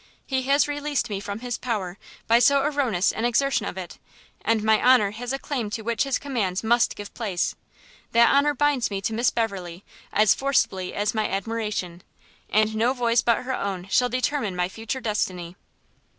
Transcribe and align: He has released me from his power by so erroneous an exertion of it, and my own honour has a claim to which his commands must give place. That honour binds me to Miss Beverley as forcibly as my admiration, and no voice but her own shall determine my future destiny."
He 0.25 0.41
has 0.49 0.67
released 0.67 1.11
me 1.11 1.19
from 1.19 1.41
his 1.41 1.59
power 1.59 1.99
by 2.25 2.39
so 2.39 2.63
erroneous 2.63 3.11
an 3.11 3.23
exertion 3.23 3.67
of 3.67 3.77
it, 3.77 3.99
and 4.43 4.63
my 4.63 4.79
own 4.79 4.87
honour 4.87 5.11
has 5.11 5.31
a 5.31 5.37
claim 5.37 5.69
to 5.69 5.83
which 5.83 6.05
his 6.05 6.17
commands 6.17 6.63
must 6.63 6.95
give 6.95 7.13
place. 7.13 7.53
That 8.11 8.31
honour 8.33 8.55
binds 8.55 8.89
me 8.89 8.99
to 9.01 9.13
Miss 9.13 9.29
Beverley 9.29 9.83
as 10.11 10.33
forcibly 10.33 10.95
as 10.95 11.13
my 11.13 11.29
admiration, 11.29 12.01
and 12.49 12.73
no 12.75 12.93
voice 12.93 13.21
but 13.21 13.43
her 13.43 13.53
own 13.53 13.89
shall 13.89 14.09
determine 14.09 14.55
my 14.55 14.67
future 14.69 15.01
destiny." 15.01 15.55